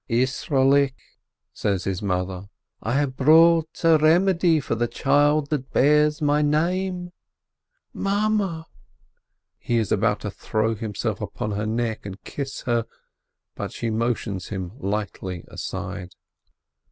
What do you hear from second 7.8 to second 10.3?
"Mame!! I" He is about